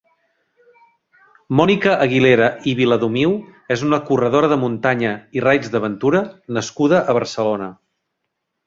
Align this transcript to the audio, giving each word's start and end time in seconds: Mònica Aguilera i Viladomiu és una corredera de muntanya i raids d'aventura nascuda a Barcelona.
Mònica 1.59 1.93
Aguilera 2.05 2.47
i 2.71 2.73
Viladomiu 2.81 3.35
és 3.77 3.85
una 3.91 4.01
corredera 4.09 4.53
de 4.55 4.61
muntanya 4.65 5.13
i 5.39 5.49
raids 5.49 5.75
d'aventura 5.77 6.25
nascuda 6.59 7.05
a 7.13 7.19
Barcelona. 7.23 7.75